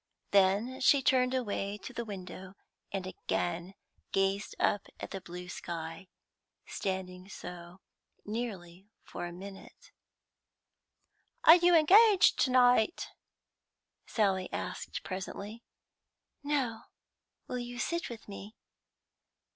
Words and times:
Then 0.31 0.79
she 0.81 1.03
turned 1.03 1.35
away 1.35 1.77
to 1.83 1.93
the 1.93 2.03
window, 2.03 2.55
and 2.91 3.05
again 3.05 3.75
gazed 4.11 4.55
up 4.59 4.87
at 4.99 5.11
the 5.11 5.21
blue 5.21 5.47
sky, 5.47 6.07
standing 6.65 7.29
so 7.29 7.81
for 8.23 8.31
nearly 8.31 8.89
a 9.13 9.31
minute. 9.31 9.91
"Are 11.43 11.57
you 11.57 11.75
engaged 11.75 12.39
to 12.39 12.49
night?" 12.49 13.09
Sally 14.07 14.51
asked 14.51 15.03
presently. 15.03 15.61
"No; 16.41 16.81
will 17.47 17.59
you 17.59 17.77
sit 17.77 18.09
with 18.09 18.27
me?" 18.27 18.55